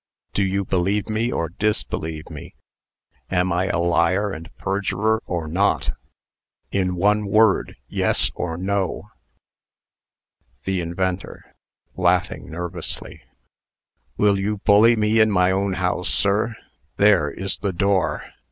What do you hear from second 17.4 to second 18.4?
the door.